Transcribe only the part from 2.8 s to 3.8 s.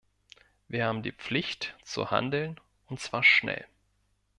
und zwar schnell.